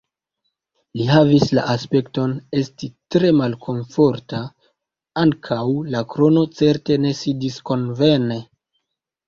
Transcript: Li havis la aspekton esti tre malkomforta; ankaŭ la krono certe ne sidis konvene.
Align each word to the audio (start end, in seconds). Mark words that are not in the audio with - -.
Li 0.99 1.03
havis 1.09 1.43
la 1.57 1.65
aspekton 1.73 2.33
esti 2.61 2.89
tre 3.17 3.31
malkomforta; 3.41 4.41
ankaŭ 5.27 5.61
la 5.99 6.05
krono 6.17 6.49
certe 6.59 7.01
ne 7.07 7.15
sidis 7.23 7.63
konvene. 7.73 8.43